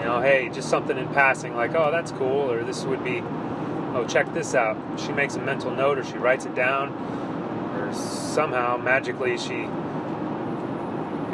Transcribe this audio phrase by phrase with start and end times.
[0.00, 3.20] you know, hey, just something in passing, like, oh, that's cool, or this would be,
[3.92, 4.78] oh, check this out.
[4.98, 6.90] She makes a mental note, or she writes it down,
[7.74, 9.68] or somehow magically she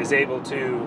[0.02, 0.80] is able to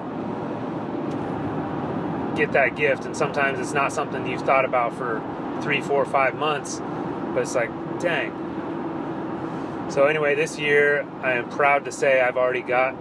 [2.36, 3.06] get that gift.
[3.06, 5.20] And sometimes it's not something you've thought about for
[5.62, 6.80] three, four, five months,
[7.34, 8.32] but it's like, dang.
[9.90, 12.96] So, anyway, this year I am proud to say I've already got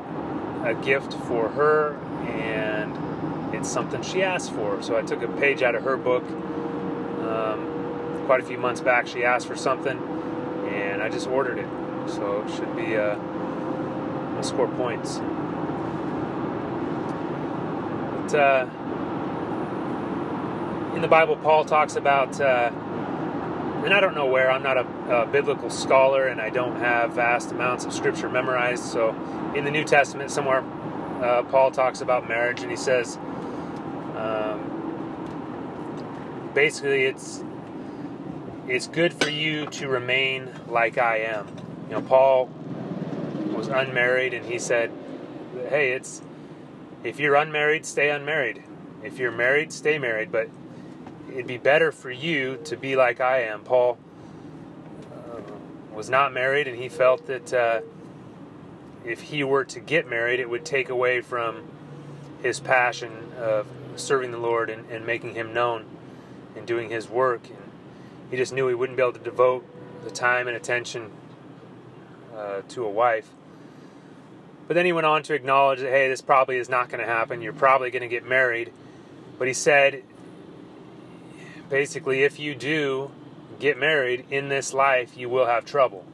[0.64, 1.96] a gift for her,
[2.28, 4.82] and it's something she asked for.
[4.82, 6.24] So I took a page out of her book.
[6.24, 9.98] Um, quite a few months back, she asked for something,
[10.68, 11.68] and I just ordered it.
[12.10, 13.16] So it should be uh,
[14.36, 15.18] I'll score points.
[18.28, 18.66] But uh,
[20.94, 22.70] in the Bible, Paul talks about, uh,
[23.84, 24.50] and I don't know where.
[24.50, 28.84] I'm not a, a biblical scholar, and I don't have vast amounts of scripture memorized.
[28.84, 29.11] So
[29.55, 30.64] in the New Testament, somewhere
[31.22, 33.16] uh, Paul talks about marriage, and he says,
[34.16, 34.78] um,
[36.54, 37.44] basically, it's
[38.66, 41.48] it's good for you to remain like I am.
[41.88, 42.47] You know, Paul
[43.54, 44.91] was unmarried, and he said,
[45.69, 46.22] "Hey, it's
[47.04, 48.65] if you're unmarried, stay unmarried.
[49.03, 50.32] If you're married, stay married.
[50.32, 50.48] But
[51.31, 53.99] it'd be better for you to be like I am." Paul
[55.12, 55.41] uh,
[55.94, 57.81] was not married, and he felt that uh,
[59.05, 61.62] if he were to get married, it would take away from
[62.43, 63.66] his passion of
[63.97, 65.84] serving the Lord and, and making Him known
[66.56, 67.49] and doing His work.
[67.49, 67.59] And
[68.31, 69.66] he just knew he wouldn't be able to devote
[70.05, 71.10] the time and attention
[72.37, 73.28] uh, to a wife.
[74.66, 77.06] But then he went on to acknowledge that, hey, this probably is not going to
[77.06, 77.41] happen.
[77.41, 78.71] You're probably going to get married.
[79.39, 80.03] But he said,
[81.68, 83.10] basically, if you do
[83.58, 86.04] get married in this life, you will have trouble.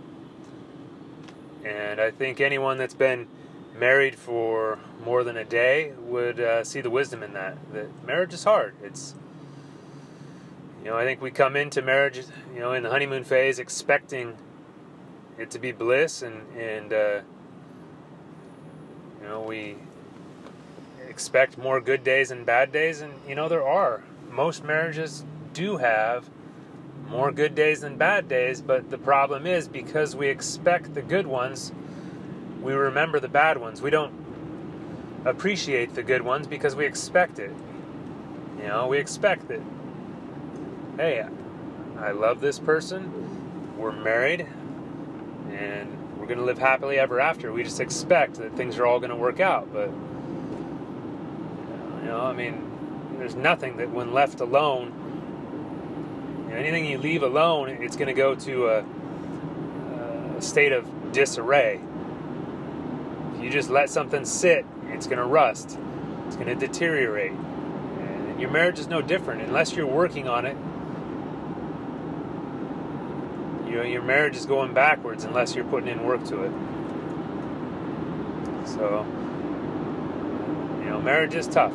[1.65, 3.27] And I think anyone that's been
[3.79, 7.57] married for more than a day would uh, see the wisdom in that.
[7.73, 8.75] That marriage is hard.
[8.83, 9.15] It's
[10.83, 12.19] you know I think we come into marriage
[12.53, 14.37] you know in the honeymoon phase expecting
[15.39, 17.21] it to be bliss and and uh,
[19.21, 19.77] you know we
[21.09, 25.79] expect more good days and bad days and you know there are most marriages do
[25.79, 26.29] have
[27.09, 31.27] more good days than bad days but the problem is because we expect the good
[31.27, 31.73] ones
[32.65, 33.83] we remember the bad ones.
[33.83, 34.13] We don't
[35.27, 37.53] appreciate the good ones because we expect it.
[38.59, 39.61] You know, we expect that,
[40.97, 41.27] hey,
[41.99, 44.49] I love this person, we're married,
[45.51, 47.53] and we're going to live happily ever after.
[47.53, 49.71] We just expect that things are all going to work out.
[49.71, 49.91] But,
[52.01, 52.71] you know, I mean,
[53.19, 54.91] there's nothing that when left alone,
[56.55, 58.85] anything you leave alone, it's going to go to a,
[60.37, 61.81] a state of disarray
[63.45, 65.79] you just let something sit, it's going to rust.
[66.27, 67.33] It's going to deteriorate.
[67.33, 70.57] And your marriage is no different unless you're working on it.
[73.69, 76.53] You know, your marriage is going backwards unless you're putting in work to it.
[78.67, 79.05] So,
[80.83, 81.75] you know, marriage is tough.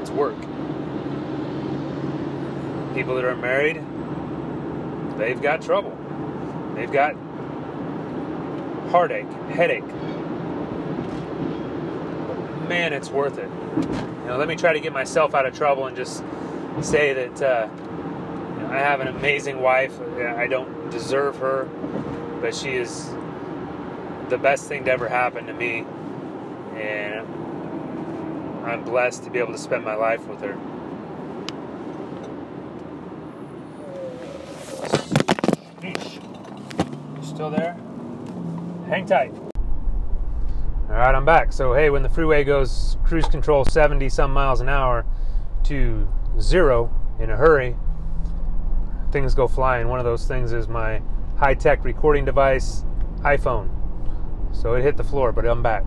[0.00, 0.40] It's work.
[2.94, 3.82] People that are married,
[5.18, 5.96] they've got trouble.
[6.74, 7.14] They've got
[8.90, 9.84] heartache, headache,
[12.72, 13.50] man, it's worth it.
[14.22, 16.24] You know, let me try to get myself out of trouble and just
[16.80, 20.00] say that uh, you know, I have an amazing wife.
[20.00, 21.64] I don't deserve her,
[22.40, 23.10] but she is
[24.30, 25.84] the best thing to ever happen to me,
[26.74, 27.26] and
[28.64, 30.58] I'm blessed to be able to spend my life with her.
[37.32, 37.72] Still there?
[38.88, 39.32] Hang tight.
[40.88, 41.50] All right, I'm back.
[41.52, 45.06] So, hey, when the freeway goes cruise control 70 some miles an hour
[45.64, 46.06] to
[46.38, 47.76] zero in a hurry,
[49.12, 49.88] things go flying.
[49.88, 51.00] One of those things is my
[51.38, 52.84] high tech recording device,
[53.20, 53.70] iPhone.
[54.54, 55.84] So it hit the floor, but I'm back.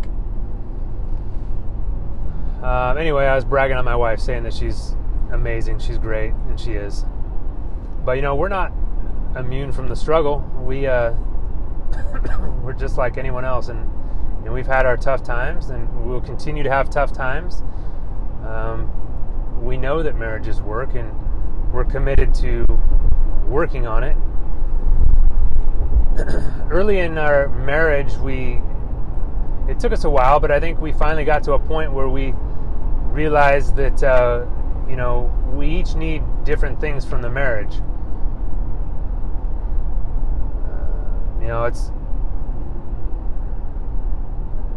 [2.64, 4.96] Um, anyway, I was bragging on my wife, saying that she's
[5.32, 7.06] amazing, she's great, and she is.
[8.04, 8.74] But you know, we're not
[9.36, 10.40] immune from the struggle.
[10.64, 11.14] We uh,
[12.64, 13.90] we're just like anyone else, and
[14.46, 17.64] know, we've had our tough times, and we'll continue to have tough times.
[18.46, 18.90] Um,
[19.62, 21.12] we know that marriages work, and
[21.74, 22.66] we're committed to
[23.48, 24.16] working on it.
[26.70, 28.62] Early in our marriage, we
[29.68, 32.08] it took us a while, but I think we finally got to a point where
[32.08, 32.36] we
[33.08, 34.46] realized that uh,
[34.88, 37.74] you know we each need different things from the marriage.
[40.66, 41.92] Uh, you know, it's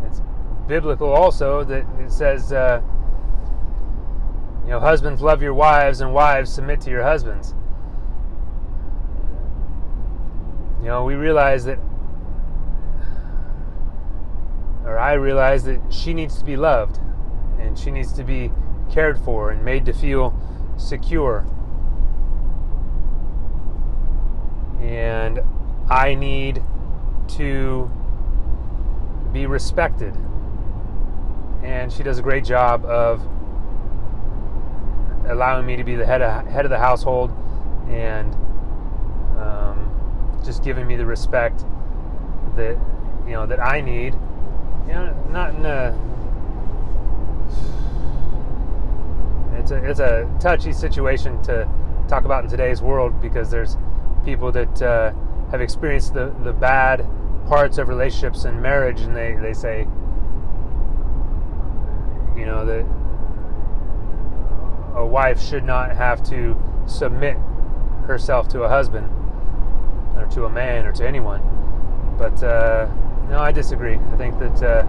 [0.04, 0.20] it's
[0.66, 2.52] biblical also that it says.
[2.52, 2.82] Uh,
[4.64, 7.54] you know, husbands love your wives and wives submit to your husbands.
[10.82, 11.78] You know, we realize that,
[14.84, 16.98] or I realize that she needs to be loved
[17.58, 18.52] and she needs to be
[18.92, 20.38] cared for and made to feel
[20.76, 21.46] secure.
[24.82, 25.40] And
[25.90, 26.62] I need
[27.36, 27.90] to
[29.32, 30.14] be respected.
[31.62, 33.26] And she does a great job of
[35.28, 37.30] allowing me to be the head of, head of the household
[37.88, 38.34] and
[39.38, 41.64] um, just giving me the respect
[42.56, 42.78] that
[43.26, 44.14] you know that I need.
[44.86, 45.96] You know, not in a
[49.58, 51.68] it's a it's a touchy situation to
[52.08, 53.76] talk about in today's world because there's
[54.24, 55.12] people that uh,
[55.50, 57.06] have experienced the the bad
[57.46, 59.80] parts of relationships and marriage, and they they say,
[62.36, 62.86] you know that
[64.94, 66.56] a wife should not have to
[66.86, 67.36] submit
[68.06, 69.08] herself to a husband
[70.16, 71.40] or to a man or to anyone.
[72.18, 72.88] But uh,
[73.28, 73.94] no, I disagree.
[73.94, 74.86] I think that uh,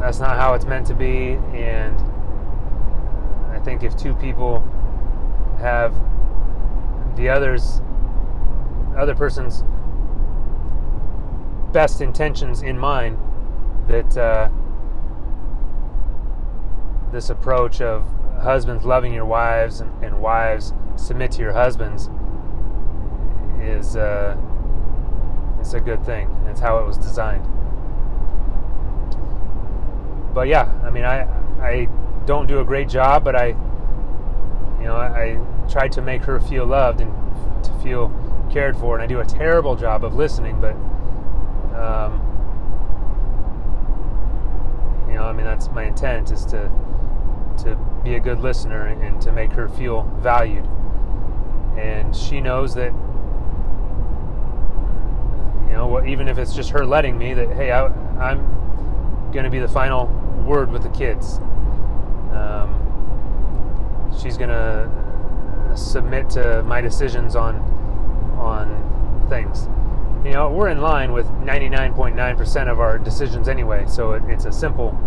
[0.00, 2.00] that's not how it's meant to be, and
[3.50, 4.64] I think if two people
[5.58, 5.94] have
[7.16, 7.80] the others,
[8.96, 9.64] other person's
[11.72, 13.18] best intentions in mind,
[13.88, 14.16] that.
[14.16, 14.48] Uh,
[17.12, 18.04] this approach of
[18.40, 22.10] husbands loving your wives and, and wives submit to your husbands
[23.60, 24.36] is uh,
[25.58, 26.28] it's a good thing.
[26.46, 27.44] It's how it was designed.
[30.34, 31.22] But yeah, I mean, I
[31.60, 31.88] I
[32.26, 33.52] don't do a great job, but I
[34.86, 37.12] you know I, I try to make her feel loved and
[37.64, 38.12] to feel
[38.52, 40.76] cared for, and I do a terrible job of listening, but.
[41.76, 42.22] Um,
[45.08, 46.70] you know, I mean, that's my intent is to
[47.64, 50.64] to be a good listener and to make her feel valued.
[51.76, 52.92] And she knows that,
[55.66, 57.86] you know, even if it's just her letting me, that, hey, I,
[58.30, 58.40] am
[59.32, 60.06] going to be the final
[60.46, 61.40] word with the kids.
[64.20, 64.90] She's going to
[65.76, 67.56] submit to my decisions on
[68.38, 69.68] on things.
[70.24, 74.52] You know, we're in line with 99.9% of our decisions anyway, so it, it's a
[74.52, 74.98] simple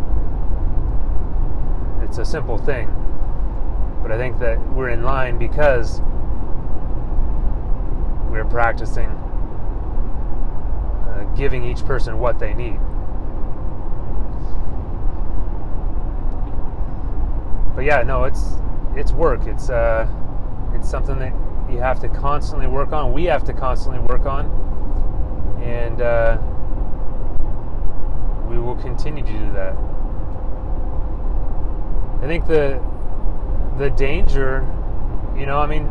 [2.03, 2.87] it's a simple thing.
[4.01, 6.01] But I think that we're in line because
[8.31, 9.09] we're practicing
[11.07, 12.79] uh, giving each person what they need.
[17.75, 18.55] But yeah, no, it's
[18.99, 19.47] it's work.
[19.47, 20.07] It's uh,
[20.75, 21.33] it's something that
[21.71, 23.13] you have to constantly work on.
[23.13, 24.45] We have to constantly work on,
[25.63, 26.37] and uh,
[28.49, 29.75] we will continue to do that.
[32.21, 32.83] I think the
[33.77, 34.67] the danger,
[35.37, 35.87] you know, I mean,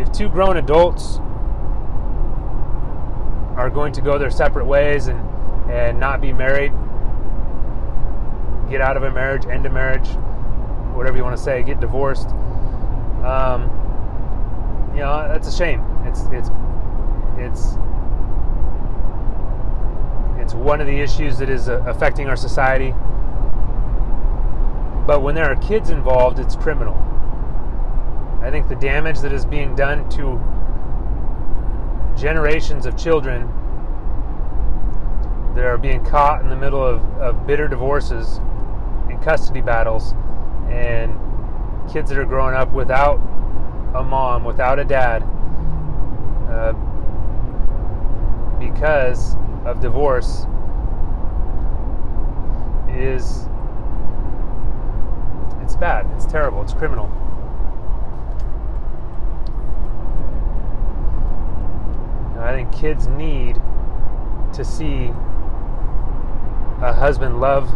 [0.00, 1.18] if two grown adults
[3.58, 5.20] are going to go their separate ways and
[5.70, 6.72] and not be married,
[8.70, 10.08] get out of a marriage, end a marriage,
[10.94, 12.28] whatever you want to say, get divorced.
[13.24, 13.64] Um,
[14.94, 15.84] you know, that's a shame.
[16.04, 16.50] It's it's
[17.36, 17.76] it's
[20.40, 22.94] it's one of the issues that is uh, affecting our society.
[25.06, 26.94] But when there are kids involved, it's criminal.
[28.42, 30.40] I think the damage that is being done to
[32.18, 33.48] generations of children
[35.54, 38.40] that are being caught in the middle of, of bitter divorces
[39.22, 40.14] custody battles
[40.68, 41.18] and
[41.90, 43.16] kids that are growing up without
[43.94, 45.22] a mom, without a dad,
[46.48, 46.72] uh,
[48.58, 50.46] because of divorce
[52.88, 53.48] is
[55.62, 56.04] it's bad.
[56.16, 56.62] It's terrible.
[56.62, 57.06] It's criminal.
[62.40, 63.54] I think kids need
[64.54, 65.12] to see
[66.82, 67.72] a husband love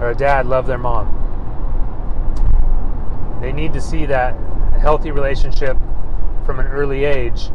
[0.00, 1.22] or a dad love their mom.
[3.40, 4.36] They need to see that
[4.78, 5.76] healthy relationship
[6.44, 7.50] from an early age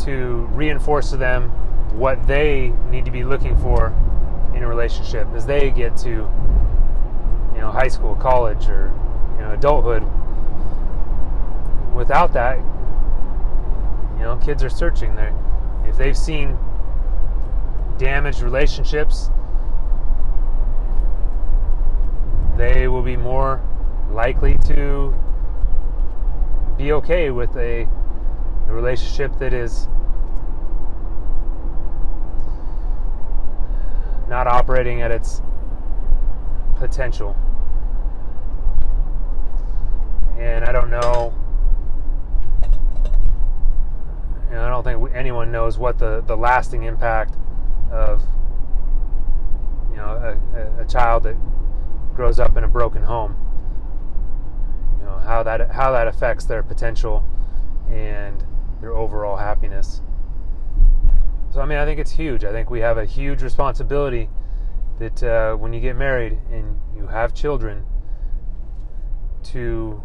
[0.00, 1.50] to reinforce to them
[1.96, 3.92] what they need to be looking for
[4.54, 8.92] in a relationship as they get to you know high school, college or
[9.36, 10.02] you know adulthood.
[11.94, 12.58] Without that,
[14.16, 15.34] you know, kids are searching there.
[15.86, 16.58] If they've seen
[17.98, 19.30] damaged relationships,
[22.72, 23.60] they will be more
[24.10, 25.14] likely to
[26.78, 27.86] be okay with a,
[28.68, 29.86] a relationship that is
[34.28, 35.42] not operating at its
[36.76, 37.36] potential.
[40.38, 41.34] And I don't know.
[44.48, 47.36] You know, I don't think anyone knows what the, the lasting impact
[47.90, 48.22] of
[49.90, 51.36] you know a, a child that
[52.14, 53.36] grows up in a broken home.
[54.98, 57.24] You know how that how that affects their potential
[57.90, 58.44] and
[58.80, 60.00] their overall happiness.
[61.50, 62.44] So I mean, I think it's huge.
[62.44, 64.28] I think we have a huge responsibility
[64.98, 67.84] that uh, when you get married and you have children,
[69.44, 70.02] to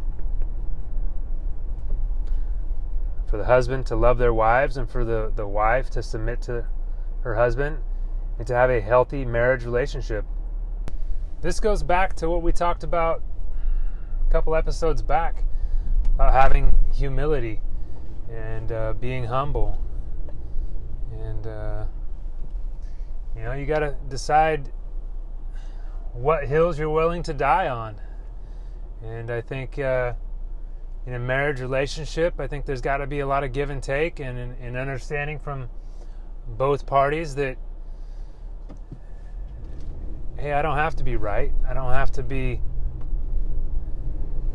[3.27, 6.65] for the husband to love their wives and for the, the wife to submit to
[7.21, 7.77] her husband
[8.37, 10.25] and to have a healthy marriage relationship.
[11.41, 13.23] This goes back to what we talked about
[14.27, 15.45] a couple episodes back
[16.15, 17.61] about having humility
[18.29, 19.81] and uh, being humble.
[21.13, 21.85] And, uh,
[23.37, 24.69] you know, you got to decide
[26.11, 27.95] what hills you're willing to die on.
[29.01, 30.13] And I think uh,
[31.07, 33.81] in a marriage relationship, I think there's got to be a lot of give and
[33.81, 35.69] take and, and understanding from
[36.57, 37.55] both parties that
[40.39, 41.51] hey, I don't have to be right.
[41.67, 42.61] I don't have to be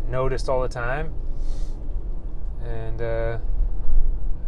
[0.08, 1.12] noticed all the time.
[2.64, 3.38] And uh,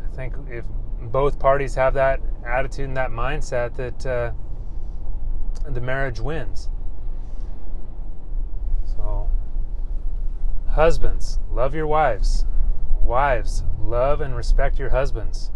[0.04, 0.64] I think if
[1.02, 4.32] both parties have that attitude and that mindset, that uh,
[5.70, 6.70] the marriage wins.
[8.96, 9.28] So,
[10.70, 12.46] husbands, love your wives.
[13.02, 15.52] Wives, love and respect your husbands.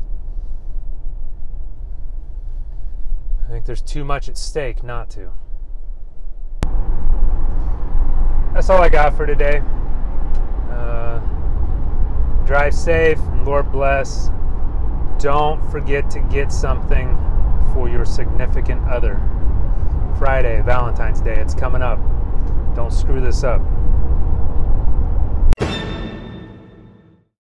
[3.45, 5.33] I think there's too much at stake not to
[8.61, 9.63] that's all I got for today.
[10.71, 11.19] Uh,
[12.45, 14.29] drive safe and Lord bless.
[15.19, 17.17] Don't forget to get something
[17.73, 19.19] for your significant other.
[20.19, 21.99] Friday, Valentine's Day, it's coming up.
[22.75, 23.63] Don't screw this up.